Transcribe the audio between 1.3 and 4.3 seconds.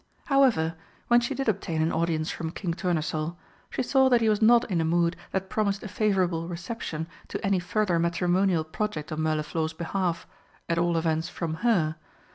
did obtain an audience from King Tournesol, she saw that he